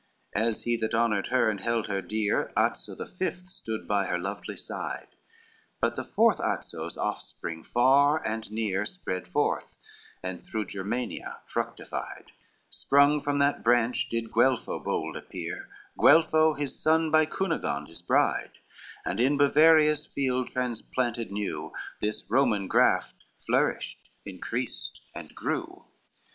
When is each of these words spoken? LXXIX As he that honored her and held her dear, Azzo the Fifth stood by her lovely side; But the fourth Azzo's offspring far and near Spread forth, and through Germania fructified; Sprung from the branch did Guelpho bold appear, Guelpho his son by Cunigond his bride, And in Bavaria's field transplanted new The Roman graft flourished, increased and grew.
LXXIX 0.35 0.47
As 0.49 0.63
he 0.63 0.75
that 0.77 0.93
honored 0.95 1.27
her 1.27 1.47
and 1.47 1.59
held 1.61 1.85
her 1.85 2.01
dear, 2.01 2.51
Azzo 2.57 2.95
the 2.97 3.05
Fifth 3.05 3.49
stood 3.51 3.87
by 3.87 4.07
her 4.07 4.17
lovely 4.17 4.57
side; 4.57 5.09
But 5.79 5.95
the 5.95 6.03
fourth 6.03 6.39
Azzo's 6.39 6.97
offspring 6.97 7.63
far 7.63 8.17
and 8.25 8.51
near 8.51 8.83
Spread 8.87 9.27
forth, 9.27 9.75
and 10.23 10.43
through 10.43 10.65
Germania 10.65 11.37
fructified; 11.45 12.31
Sprung 12.71 13.21
from 13.21 13.37
the 13.37 13.59
branch 13.63 14.09
did 14.09 14.31
Guelpho 14.33 14.79
bold 14.79 15.15
appear, 15.17 15.69
Guelpho 15.99 16.55
his 16.57 16.79
son 16.81 17.11
by 17.11 17.27
Cunigond 17.27 17.87
his 17.87 18.01
bride, 18.01 18.53
And 19.05 19.19
in 19.19 19.37
Bavaria's 19.37 20.07
field 20.07 20.47
transplanted 20.47 21.31
new 21.31 21.73
The 21.99 22.11
Roman 22.27 22.67
graft 22.67 23.25
flourished, 23.45 24.09
increased 24.25 24.99
and 25.13 25.35
grew. 25.35 25.85